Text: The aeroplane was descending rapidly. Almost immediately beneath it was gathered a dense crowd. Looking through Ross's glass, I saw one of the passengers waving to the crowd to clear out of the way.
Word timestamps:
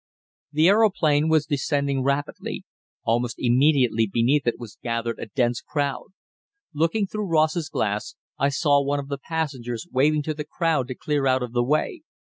The 0.51 0.67
aeroplane 0.67 1.29
was 1.29 1.45
descending 1.45 2.01
rapidly. 2.01 2.63
Almost 3.03 3.35
immediately 3.37 4.09
beneath 4.11 4.47
it 4.47 4.57
was 4.57 4.79
gathered 4.81 5.19
a 5.19 5.27
dense 5.27 5.61
crowd. 5.61 6.07
Looking 6.73 7.05
through 7.05 7.27
Ross's 7.29 7.69
glass, 7.69 8.15
I 8.35 8.49
saw 8.49 8.81
one 8.81 8.97
of 8.97 9.09
the 9.09 9.19
passengers 9.19 9.87
waving 9.91 10.23
to 10.23 10.33
the 10.33 10.43
crowd 10.43 10.87
to 10.87 10.95
clear 10.95 11.27
out 11.27 11.43
of 11.43 11.51
the 11.53 11.63
way. 11.63 12.01